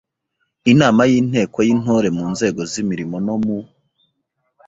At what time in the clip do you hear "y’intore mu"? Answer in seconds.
1.67-2.25